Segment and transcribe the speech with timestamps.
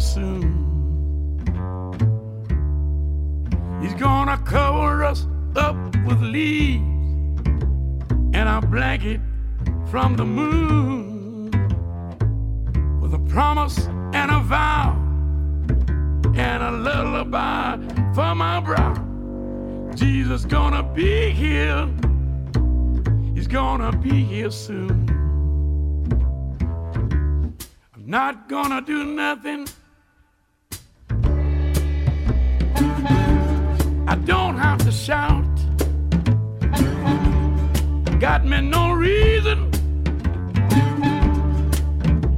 [0.00, 0.70] soon.
[3.80, 5.26] He's gonna cover us
[5.56, 5.76] up
[6.06, 6.82] with leaves
[8.32, 9.20] and a blanket
[9.90, 11.50] from the moon
[13.00, 14.92] with a promise and a vow
[16.34, 17.76] and a lullaby
[18.14, 18.94] for my brow.
[19.94, 21.88] Jesus gonna be here.
[23.34, 25.08] He's gonna be here soon.
[27.94, 29.66] I'm not gonna do nothing.
[34.10, 35.44] I don't have to shout.
[38.18, 39.70] Got me no reason,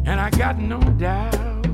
[0.04, 1.66] and I got no doubt.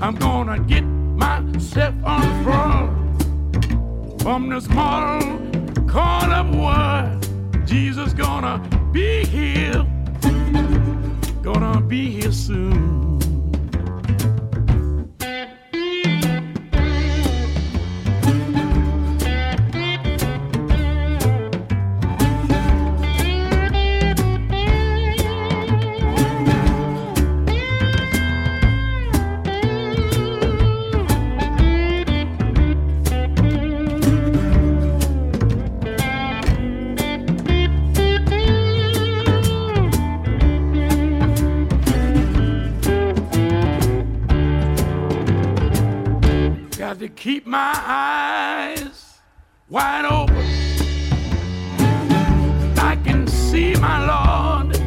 [0.00, 1.94] I'm gonna get myself
[2.42, 3.22] front
[4.22, 5.38] from this model
[5.86, 7.28] call up world.
[7.64, 8.58] Jesus gonna
[8.90, 9.86] be here,
[11.42, 13.11] gonna be here soon.
[47.02, 49.18] To keep my eyes
[49.68, 50.36] wide open.
[52.78, 54.78] I can see my Lord.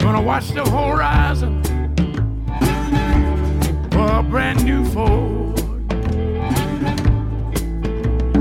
[0.00, 1.62] Gonna watch the horizon
[3.92, 5.60] for a brand new Ford.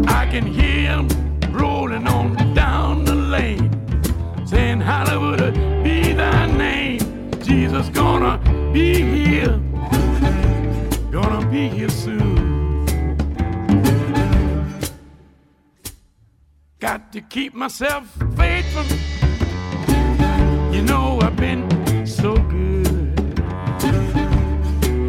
[0.07, 1.07] I can hear him
[1.51, 3.69] rolling on down the lane,
[4.47, 7.29] saying, Hollywood, be thy name.
[7.43, 8.39] Jesus gonna
[8.73, 9.60] be here
[11.51, 12.85] be here soon.
[16.79, 18.07] Got to keep myself
[18.37, 18.85] faithful.
[20.73, 21.67] You know I've been
[22.07, 23.37] so good.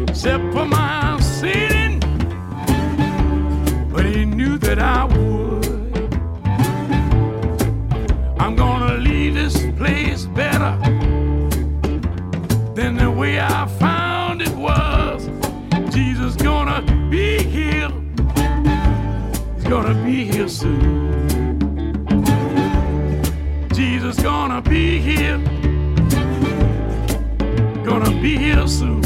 [0.09, 2.01] Except for my sinning,
[3.93, 5.93] but he knew that I would.
[8.37, 10.77] I'm gonna leave this place better
[12.75, 13.65] than the way I
[19.63, 21.59] gonna be here soon.
[23.73, 25.37] Jesus gonna be here.
[27.85, 29.02] Gonna be here soon.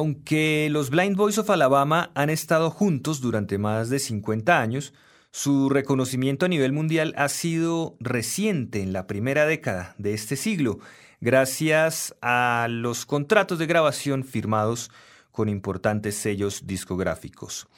[0.00, 4.94] Aunque los Blind Boys of Alabama han estado juntos durante más de 50 años,
[5.30, 10.78] su reconocimiento a nivel mundial ha sido reciente en la primera década de este siglo,
[11.20, 14.90] gracias a los contratos de grabación firmados
[15.32, 17.68] con importantes sellos discográficos.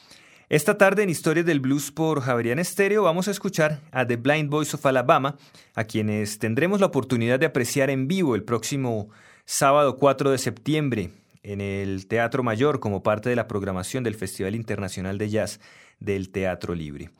[0.47, 4.49] Esta tarde en Historias del Blues por Javerian Estéreo vamos a escuchar a The Blind
[4.49, 5.35] Boys of Alabama,
[5.75, 9.09] a quienes tendremos la oportunidad de apreciar en vivo el próximo
[9.43, 11.11] sábado 4 de septiembre
[11.43, 15.59] en el Teatro Mayor como parte de la programación del Festival Internacional de Jazz
[15.99, 17.11] del Teatro Libre.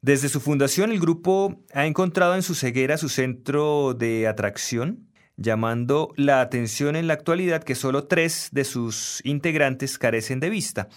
[0.00, 6.12] Desde su fundación el grupo ha encontrado en su ceguera su centro de atracción, llamando
[6.16, 10.88] la atención en la actualidad que solo tres de sus integrantes carecen de vista.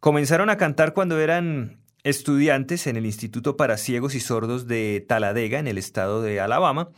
[0.00, 5.58] Comenzaron a cantar cuando eran estudiantes en el Instituto para Ciegos y Sordos de Talladega,
[5.58, 6.90] en el estado de Alabama,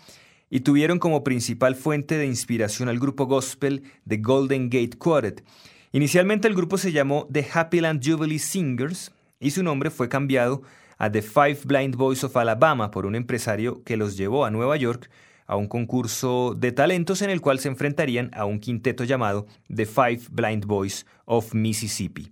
[0.51, 5.45] y tuvieron como principal fuente de inspiración al grupo gospel The Golden Gate Quartet.
[5.93, 10.63] Inicialmente el grupo se llamó The Happyland Jubilee Singers y su nombre fue cambiado
[10.99, 14.77] a The Five Blind Boys of Alabama por un empresario que los llevó a Nueva
[14.77, 15.11] York
[15.47, 19.87] a un concurso de talentos en el cual se enfrentarían a un quinteto llamado The
[19.87, 22.31] Five Blind Boys of Mississippi.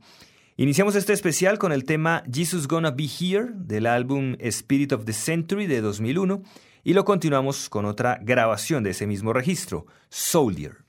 [0.57, 5.13] Iniciamos este especial con el tema Jesus Gonna Be Here del álbum Spirit of the
[5.13, 6.43] Century de 2001
[6.85, 10.84] y lo continuamos con otra grabación de ese mismo registro, Soldier.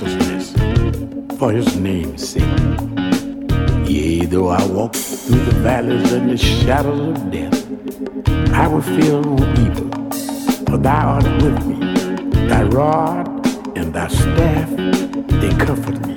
[0.00, 0.52] Righteousness
[1.38, 2.42] for his name's sake.
[3.88, 9.20] Yea, though I walk through the valleys and the shadows of death, I will fear
[9.20, 9.88] no evil,
[10.66, 12.48] for thou art with me.
[12.48, 13.26] Thy rod
[13.76, 14.70] and thy staff,
[15.40, 16.14] they comfort me.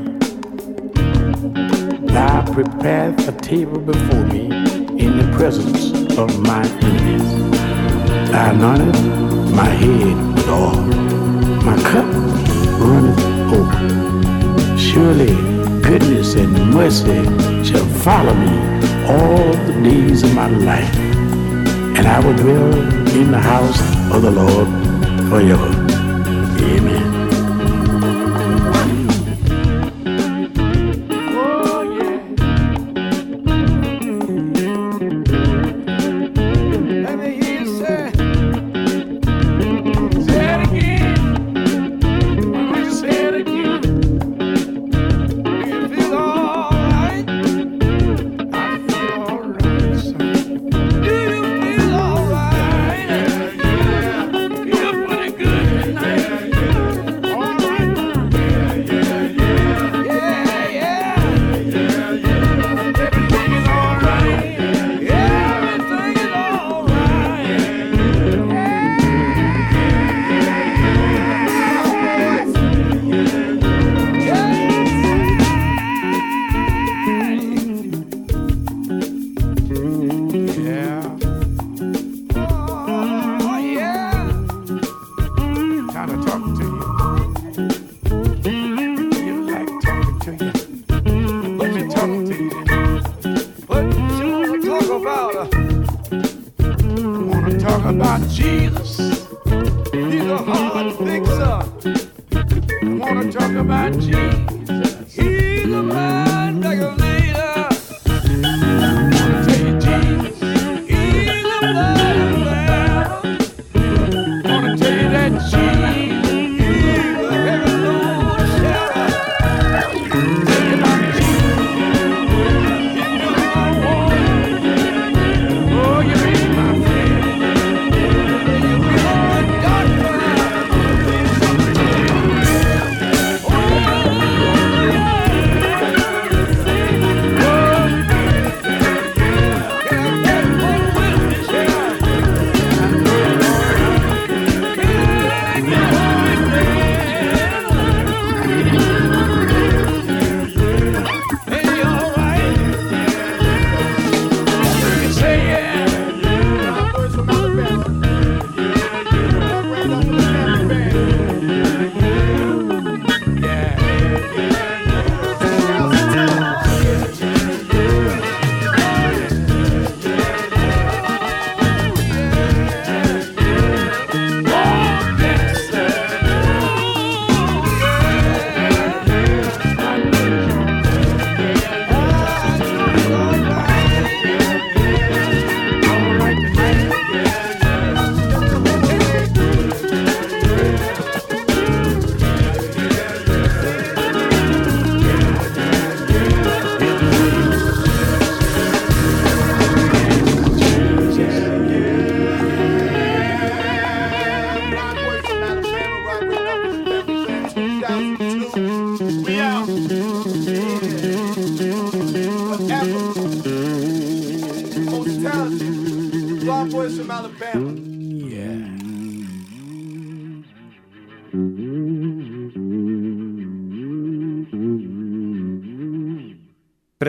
[2.07, 4.45] Thou preparest a table before me
[4.99, 7.51] in the presence of my enemies.
[8.29, 10.75] Thou anointest my head with oil.
[11.63, 12.05] My cup
[12.79, 14.77] runneth over.
[14.77, 15.33] Surely
[15.81, 17.23] goodness and mercy
[17.63, 18.53] shall follow me
[19.07, 20.95] all the days of my life.
[21.97, 22.73] And I will dwell
[23.15, 23.81] in the house
[24.13, 24.67] of the Lord
[25.29, 25.80] forever.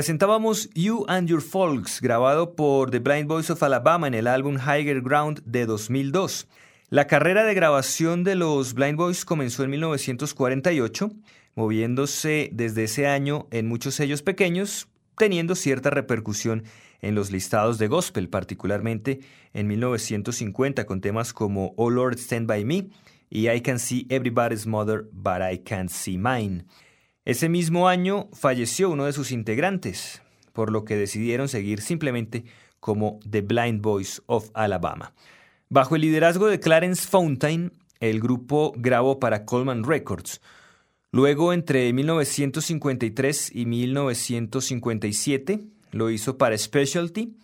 [0.03, 4.57] Presentábamos You and Your Folks, grabado por The Blind Boys of Alabama en el álbum
[4.57, 6.49] Higher Ground de 2002.
[6.91, 11.13] La carrera de grabación de los Blind Boys comenzó en 1948,
[11.55, 16.65] moviéndose desde ese año en muchos sellos pequeños, teniendo cierta repercusión
[17.01, 19.21] en los listados de gospel, particularmente
[19.55, 22.89] en 1950 con temas como Oh Lord Stand By Me
[23.31, 26.65] y I Can See Everybody's Mother, But I Can't See Mine.
[27.25, 32.45] Ese mismo año falleció uno de sus integrantes, por lo que decidieron seguir simplemente
[32.81, 35.13] como The Blind Boys of Alabama.
[35.69, 40.41] Bajo el liderazgo de Clarence Fountain, el grupo grabó para Coleman Records.
[41.13, 45.61] Luego, entre 1953 y 1957,
[45.93, 47.37] lo hizo para Specialty.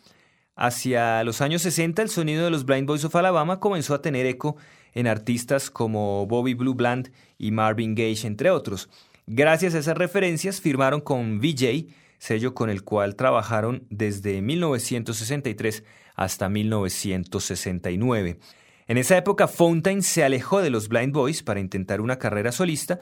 [0.57, 4.27] Hacia los años 60, el sonido de los Blind Boys of Alabama comenzó a tener
[4.27, 4.57] eco
[4.93, 8.89] en artistas como Bobby Blue Bland y Marvin Gage, entre otros.
[9.31, 11.85] Gracias a esas referencias, firmaron con VJ,
[12.17, 18.39] sello con el cual trabajaron desde 1963 hasta 1969.
[18.87, 23.01] En esa época, Fontaine se alejó de los Blind Boys para intentar una carrera solista,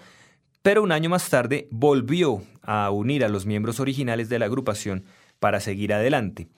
[0.62, 5.05] pero un año más tarde volvió a unir a los miembros originales de la agrupación
[5.39, 6.49] para seguir adelante.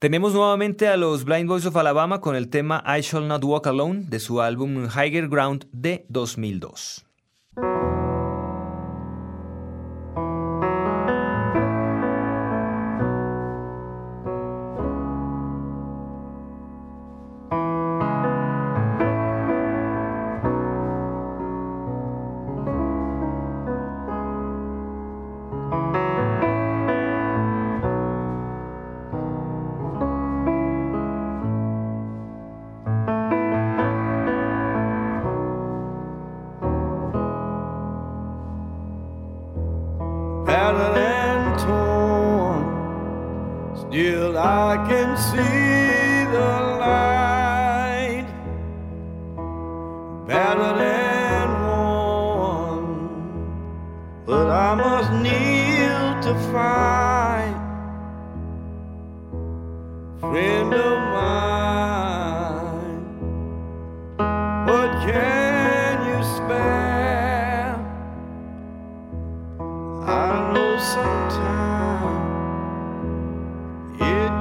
[0.00, 3.68] Tenemos nuevamente a los Blind Boys of Alabama con el tema I Shall Not Walk
[3.68, 7.06] Alone de su álbum Higher Ground de 2002.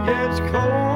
[0.05, 0.94] gets cold.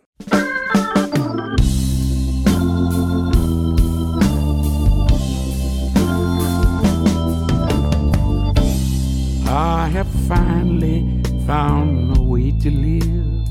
[9.57, 13.45] I have finally found a way to live.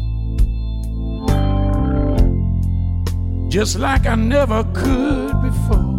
[3.49, 5.93] Just like I never could before.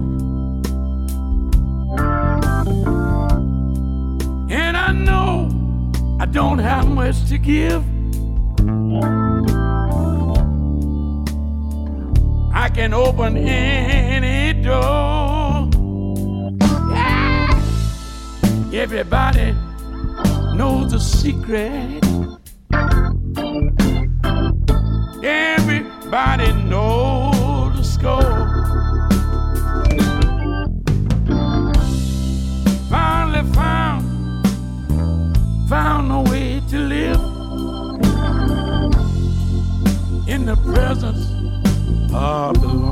[4.50, 5.48] And I know
[6.20, 7.82] I don't have much to give.
[12.52, 15.70] I can open any door.
[16.92, 17.62] Yeah.
[18.74, 19.54] Everybody
[20.56, 22.04] knows the secret.
[25.24, 28.38] Everybody knows the score.
[32.88, 34.48] Finally found,
[35.68, 37.20] found a way to live
[40.28, 41.30] in the presence
[42.12, 42.83] of the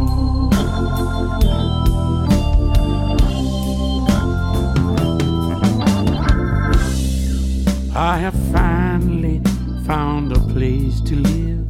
[7.94, 9.42] I have finally
[9.84, 11.68] found a place to live.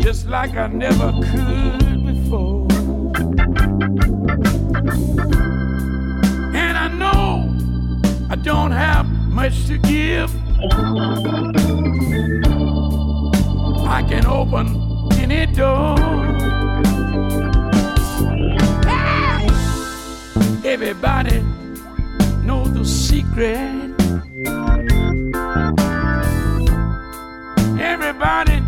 [0.00, 2.66] Just like I never could before.
[6.54, 7.54] And I know
[8.30, 10.34] I don't have much to give.
[13.86, 15.98] I can open any door.
[20.64, 21.53] Everybody
[22.84, 23.94] secret.
[27.80, 28.63] Everybody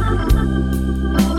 [0.00, 1.34] Oh,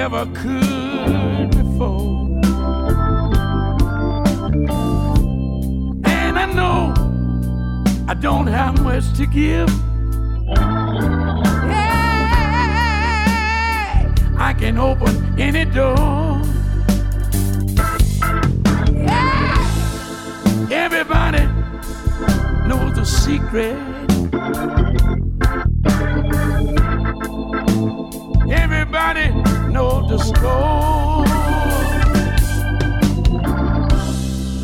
[0.00, 2.28] never could before.
[6.04, 6.92] And I know
[8.06, 9.70] I don't have much to give.
[11.72, 12.02] Yeah,
[14.36, 16.42] I can open any door.
[19.10, 19.56] Yeah,
[20.84, 21.44] everybody
[22.68, 23.95] knows the secret.
[30.16, 31.26] The score.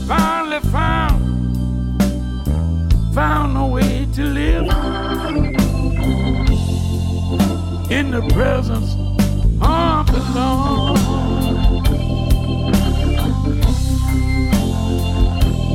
[0.07, 1.23] Finally found,
[3.15, 4.65] found a way to live
[7.91, 8.95] in the presence
[9.61, 10.99] of the Lord.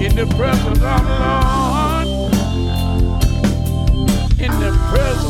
[0.01, 2.07] In the presence of the Lord.
[4.39, 5.26] In the presence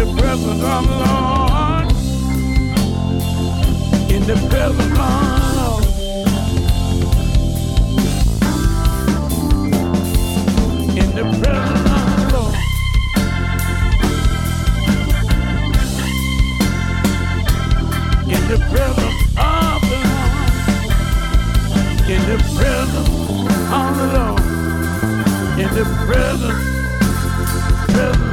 [0.00, 1.92] the presence of the Lord.
[4.10, 5.84] In the presence of the Lord.
[10.96, 12.56] In the presence of the Lord.
[18.26, 20.48] In the presence of the Lord.
[22.08, 23.12] In the presence
[23.70, 24.40] of the Lord.
[25.60, 26.62] In the presence,
[27.92, 28.29] presence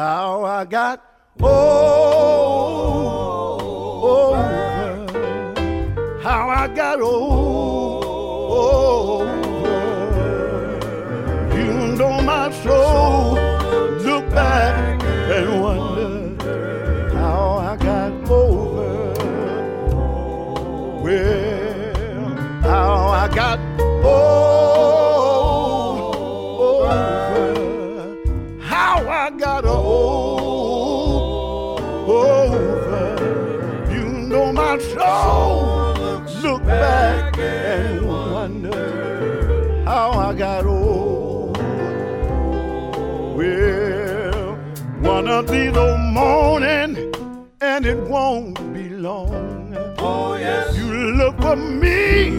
[0.00, 1.02] how I got
[1.40, 1.50] over,
[6.22, 7.24] how I got over.
[11.56, 13.34] You know my soul.
[14.04, 14.79] Look back.
[40.40, 41.54] Got old.
[43.36, 44.56] Well,
[45.02, 47.12] one of these old morning,
[47.60, 49.76] and it won't be long.
[49.98, 50.74] Oh, yes.
[50.78, 52.38] You look for me,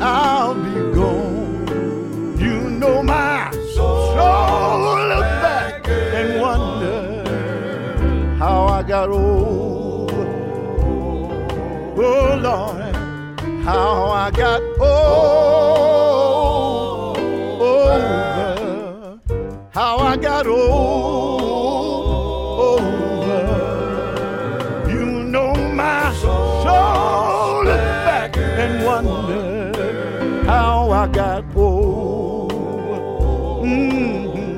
[0.00, 2.38] I'll be gone.
[2.38, 4.14] You know my soul.
[5.08, 7.24] Look back and wonder
[8.38, 10.12] how I got old.
[11.98, 12.94] Oh Lord,
[13.64, 16.15] how I got old.
[17.86, 19.20] Over,
[19.70, 21.40] how I got old.
[22.82, 23.44] Over,
[24.90, 27.64] you know my soul.
[27.64, 32.52] Look back and wonder how I got old.
[33.64, 34.56] Mhm.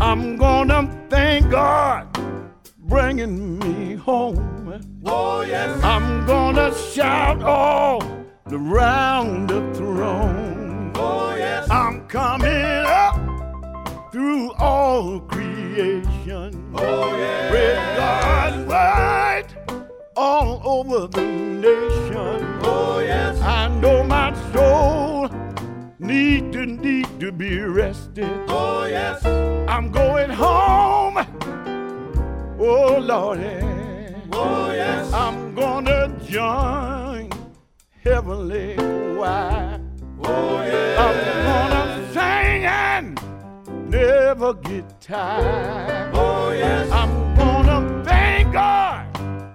[0.00, 2.06] I'm gonna thank God
[2.78, 4.38] bringing me home.
[5.06, 5.70] Oh, yes.
[5.82, 8.02] I'm gonna shout all
[8.50, 10.59] around the throne.
[11.00, 11.70] Oh, yes.
[11.70, 13.16] I'm coming up
[14.12, 16.72] through all creation.
[16.74, 17.52] Oh, yes.
[17.52, 19.80] Red God white
[20.16, 22.60] all over the nation.
[22.62, 23.40] Oh, yes.
[23.40, 25.28] I know oh, my soul
[25.98, 28.30] need to need to be rested.
[28.48, 29.24] Oh, yes.
[29.68, 31.16] I'm going home.
[32.62, 33.64] Oh Lordy.
[34.32, 35.10] Oh, yes.
[35.14, 37.30] I'm gonna join
[38.04, 39.79] heavenly choir.
[40.32, 40.98] Oh, yes.
[41.04, 41.18] I'm
[41.50, 46.14] gonna sing and never get tired.
[46.14, 46.90] Oh, yes.
[46.90, 49.06] I'm gonna thank God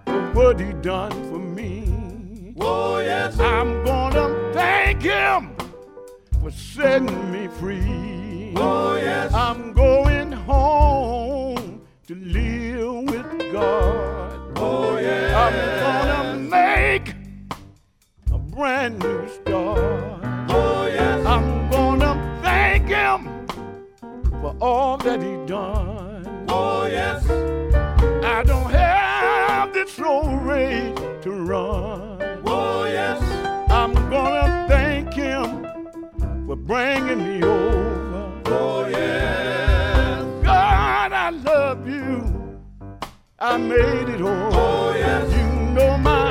[0.05, 2.55] for what He done for me.
[2.59, 3.39] Oh, yes.
[3.39, 5.55] I'm gonna thank Him
[6.41, 8.53] for setting me free.
[8.57, 9.34] Oh, yes.
[9.34, 14.57] I'm going home to live with God.
[14.57, 15.34] Oh, yes.
[15.43, 17.15] I'm gonna make
[18.32, 20.14] a brand new start.
[24.46, 26.46] For all that He done.
[26.50, 27.28] Oh, yes.
[28.24, 32.43] I don't have this old race to run.
[32.46, 33.20] Oh, yes.
[33.72, 35.64] I'm gonna thank Him
[36.46, 38.41] for bringing me over.
[38.46, 40.22] Oh, yes.
[40.43, 42.62] God, I love you.
[43.39, 44.50] I made it over.
[44.54, 45.26] Oh, yes.
[45.39, 46.30] You know my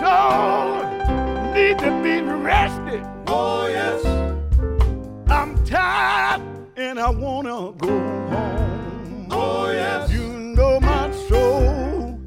[0.00, 3.04] soul need to be rested.
[3.26, 4.06] Oh, yes.
[5.28, 6.49] I'm tired
[6.80, 9.28] and I wanna go home.
[9.30, 10.10] Oh, yes.
[10.10, 12.18] You know my soul.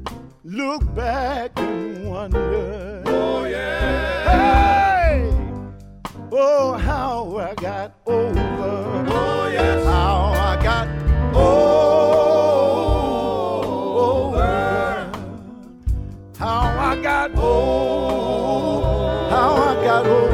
[0.44, 3.02] Look back and wonder.
[3.06, 4.28] Oh, yes.
[4.28, 5.28] Hey!
[6.30, 9.06] Oh, how I got over.
[9.08, 9.84] Oh, yes.
[9.86, 10.88] How I got
[11.34, 12.04] over.
[16.38, 19.30] How I got over.
[19.30, 20.33] How I got over.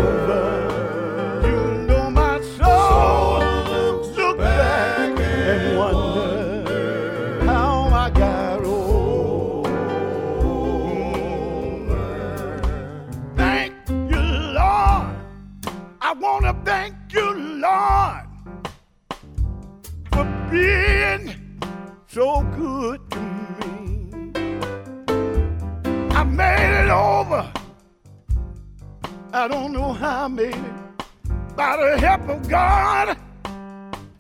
[30.20, 31.56] I made it.
[31.56, 33.16] By the help of God,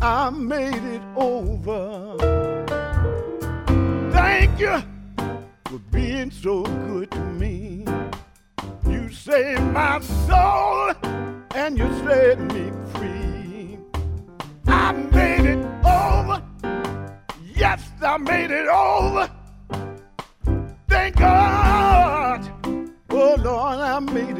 [0.00, 2.16] I made it over.
[4.10, 4.82] Thank you
[5.66, 7.84] for being so good to me.
[8.88, 10.92] You saved my soul
[11.54, 13.78] and you set me free.
[14.68, 16.42] I made it over.
[17.54, 19.30] Yes, I made it over.
[20.88, 22.50] Thank God.
[23.10, 24.39] Oh Lord, I made it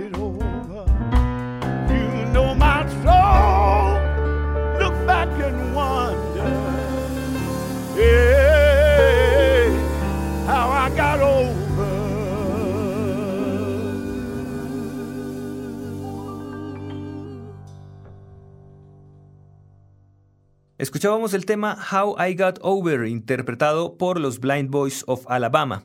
[20.91, 25.85] Escuchábamos el tema How I Got Over, interpretado por los Blind Boys of Alabama.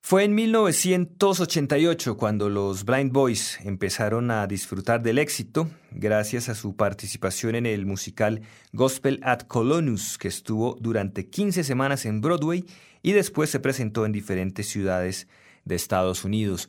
[0.00, 6.74] Fue en 1988 cuando los Blind Boys empezaron a disfrutar del éxito gracias a su
[6.74, 12.64] participación en el musical Gospel at Colonus, que estuvo durante 15 semanas en Broadway
[13.00, 15.28] y después se presentó en diferentes ciudades
[15.64, 16.68] de Estados Unidos.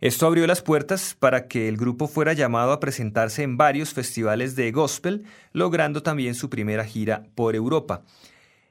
[0.00, 4.56] Esto abrió las puertas para que el grupo fuera llamado a presentarse en varios festivales
[4.56, 8.02] de gospel, logrando también su primera gira por Europa.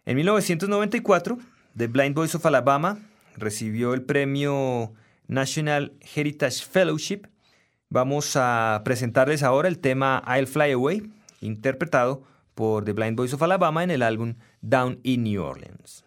[0.06, 1.38] En 1994,
[1.76, 3.00] The Blind Boys of Alabama
[3.36, 4.94] recibió el premio
[5.28, 7.28] National Heritage Fellowship.
[7.90, 11.10] Vamos a presentarles ahora el tema I'll Fly Away,
[11.42, 16.04] interpretado por The Blind Boys of Alabama en el álbum Down in New Orleans.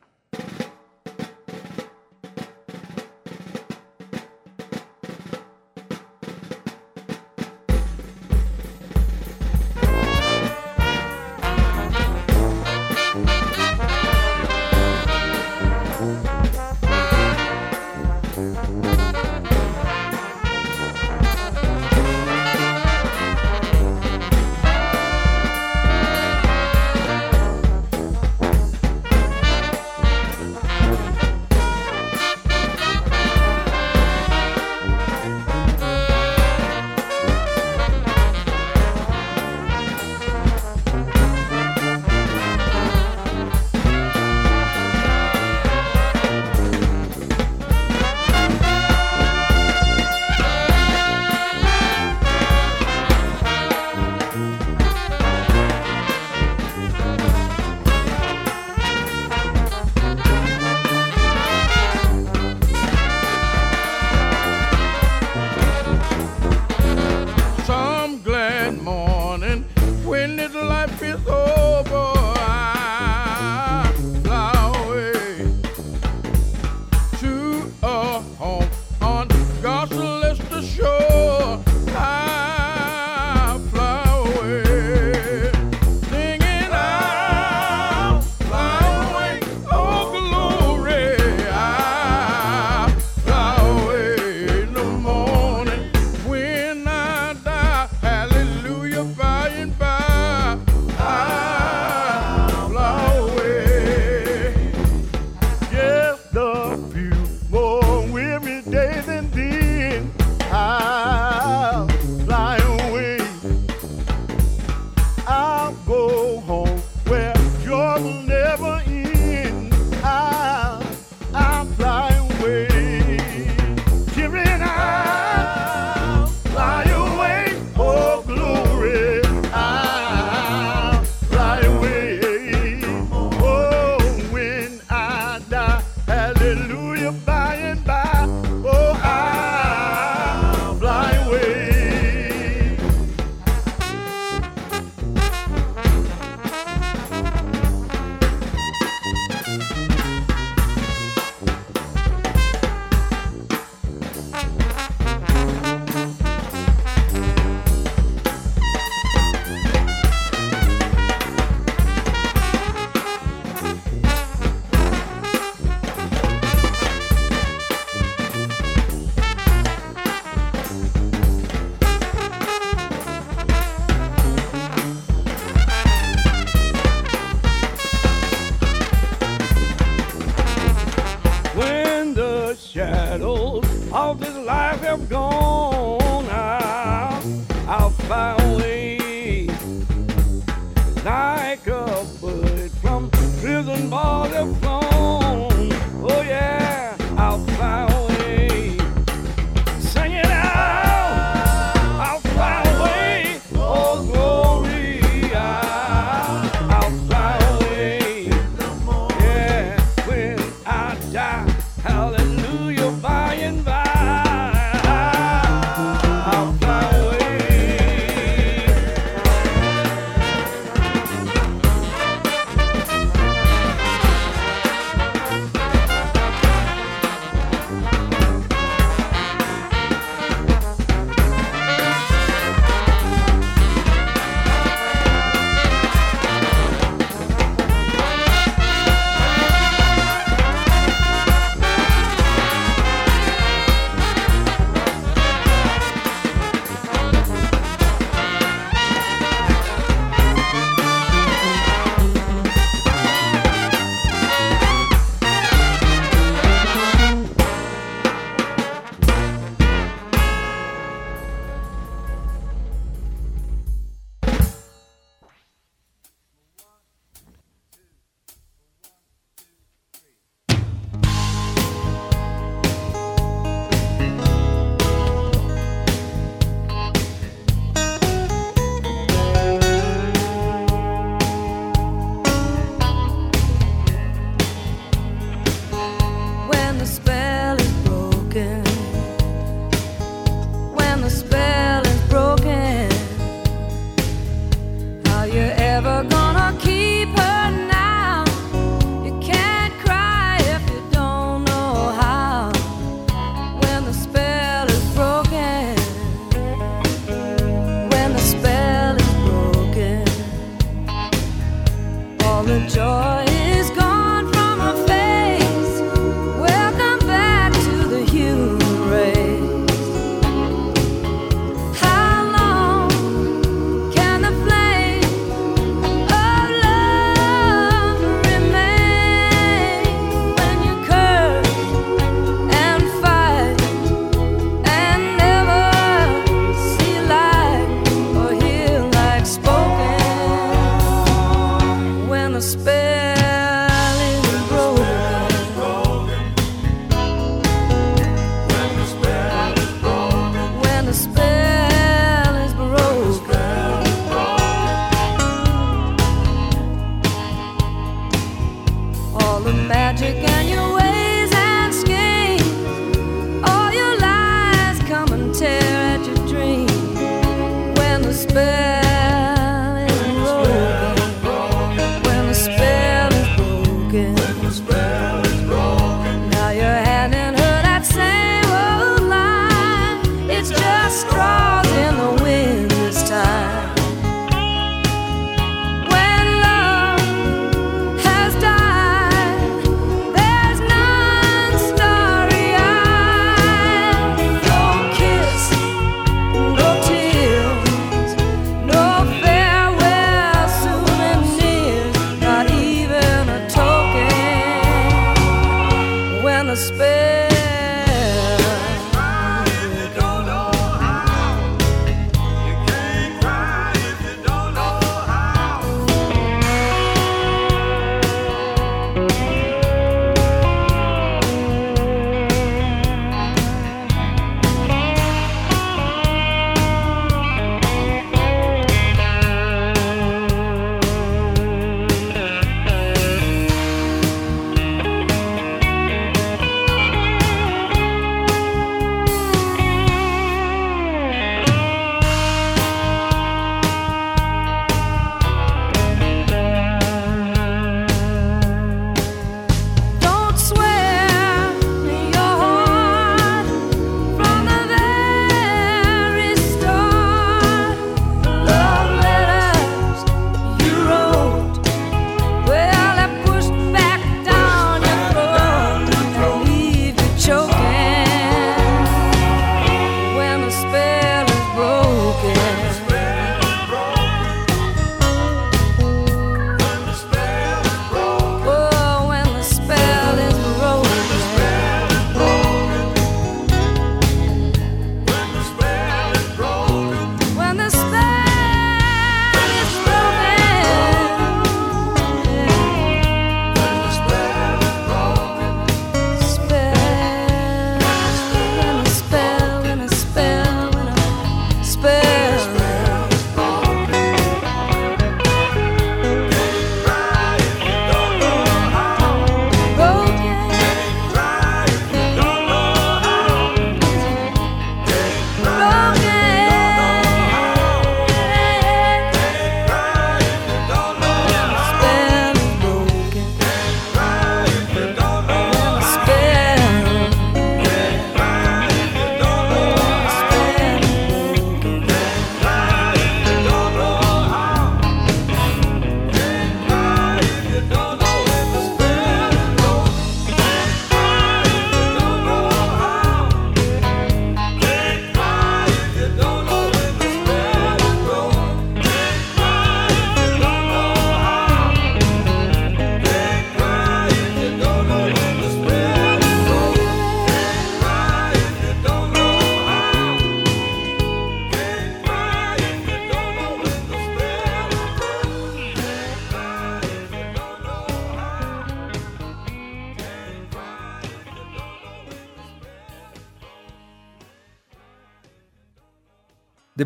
[184.96, 185.25] I'm gone.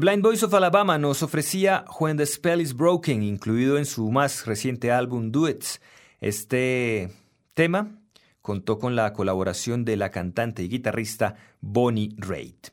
[0.01, 4.47] Blind Boys of Alabama nos ofrecía When the Spell is Broken, incluido en su más
[4.47, 5.83] reciente álbum Duets.
[6.23, 7.11] Este
[7.53, 8.01] tema
[8.41, 12.69] contó con la colaboración de la cantante y guitarrista Bonnie Raitt.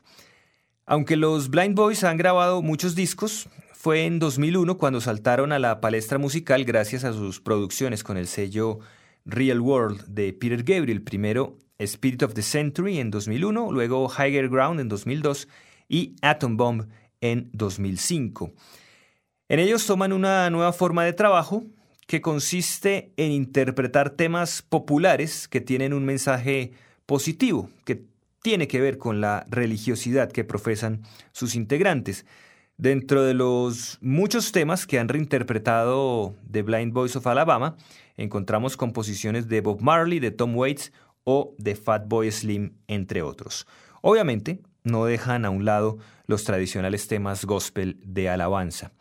[0.86, 5.82] Aunque los Blind Boys han grabado muchos discos, fue en 2001 cuando saltaron a la
[5.82, 8.78] palestra musical gracias a sus producciones con el sello
[9.26, 14.80] Real World de Peter Gabriel, primero Spirit of the Century en 2001, luego Higher Ground
[14.80, 15.46] en 2002
[15.90, 16.86] y Atom Bomb
[17.20, 18.52] en 2005.
[19.48, 21.64] En ellos toman una nueva forma de trabajo
[22.06, 26.72] que consiste en interpretar temas populares que tienen un mensaje
[27.06, 28.04] positivo, que
[28.42, 31.02] tiene que ver con la religiosidad que profesan
[31.32, 32.24] sus integrantes.
[32.76, 37.76] Dentro de los muchos temas que han reinterpretado The Blind Boys of Alabama,
[38.16, 40.92] encontramos composiciones de Bob Marley, de Tom Waits
[41.24, 43.66] o de Fatboy Slim, entre otros.
[44.00, 48.92] Obviamente, no dejan a un lado los tradicionales temas gospel de alabanza.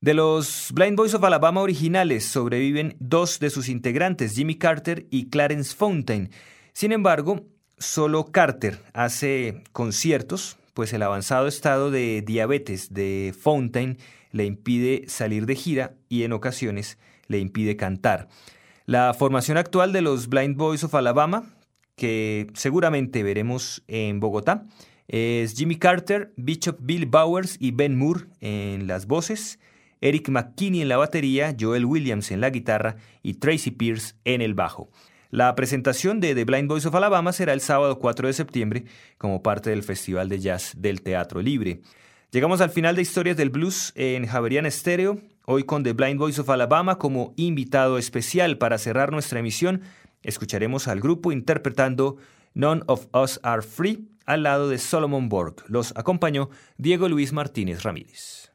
[0.00, 5.30] De los Blind Boys of Alabama originales sobreviven dos de sus integrantes, Jimmy Carter y
[5.30, 6.30] Clarence Fountain.
[6.74, 7.46] Sin embargo,
[7.78, 13.96] solo Carter hace conciertos, pues el avanzado estado de diabetes de Fountain
[14.30, 18.28] le impide salir de gira y en ocasiones le impide cantar.
[18.84, 21.44] La formación actual de los Blind Boys of Alabama
[21.96, 24.66] que seguramente veremos en Bogotá
[25.08, 29.58] es Jimmy Carter, Bishop Bill Bowers y Ben Moore en las voces,
[30.00, 34.54] Eric McKinney en la batería, Joel Williams en la guitarra y Tracy Pierce en el
[34.54, 34.90] bajo.
[35.30, 38.84] La presentación de The Blind Boys of Alabama será el sábado 4 de septiembre
[39.18, 41.80] como parte del Festival de Jazz del Teatro Libre.
[42.30, 46.38] Llegamos al final de Historias del Blues en Javerian Stereo, hoy con The Blind Boys
[46.38, 49.82] of Alabama como invitado especial para cerrar nuestra emisión
[50.24, 52.16] Escucharemos al grupo interpretando
[52.54, 55.56] None of Us Are Free al lado de Solomon Borg.
[55.68, 58.50] Los acompañó Diego Luis Martínez Ramírez.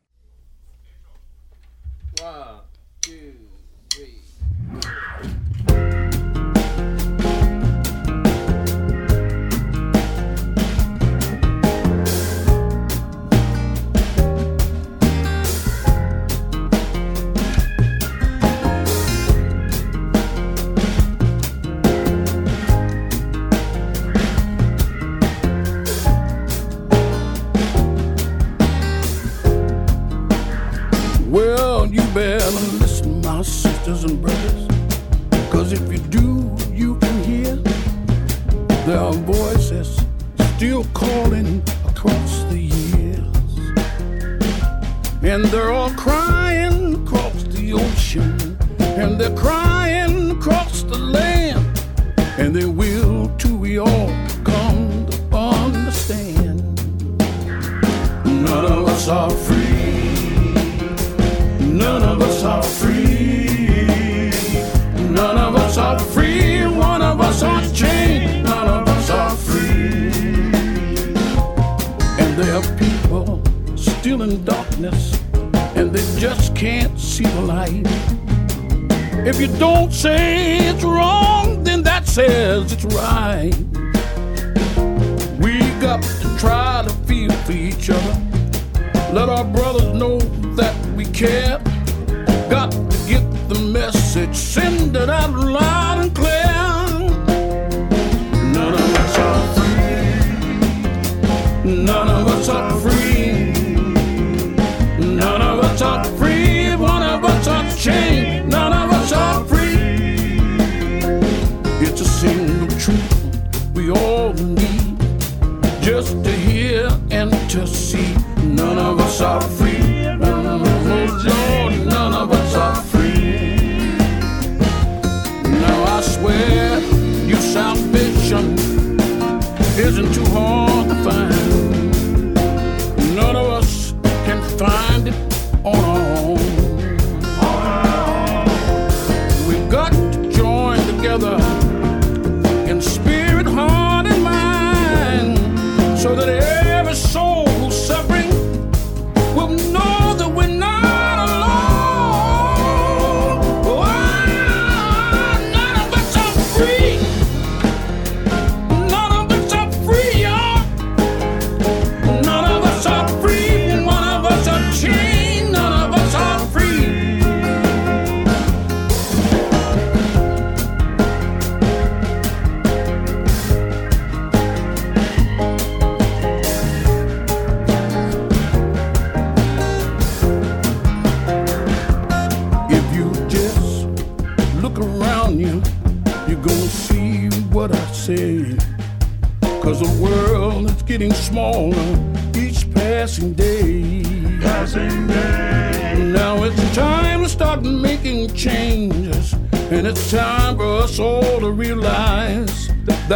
[116.75, 118.13] and to see.
[118.43, 119.78] None of us are free.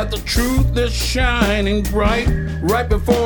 [0.04, 2.28] That the truth is shining bright
[2.62, 3.22] right before